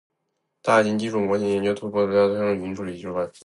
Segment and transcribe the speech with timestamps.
[0.63, 3.31] 大型基础模型的研究突破，极大地推动了语音处理技术的发展。